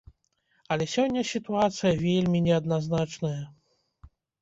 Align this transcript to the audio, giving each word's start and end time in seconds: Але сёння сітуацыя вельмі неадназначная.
Але 0.75 0.87
сёння 0.93 1.21
сітуацыя 1.33 1.93
вельмі 2.07 2.43
неадназначная. 2.49 3.39